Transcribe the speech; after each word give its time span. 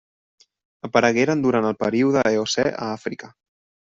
Aparegueren 0.87 1.43
durant 1.43 1.67
el 1.73 1.77
període 1.85 2.25
Eocè 2.39 2.65
a 2.71 2.91
Àfrica. 2.97 3.33